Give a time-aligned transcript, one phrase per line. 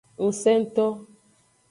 [0.25, 0.85] Ngsento.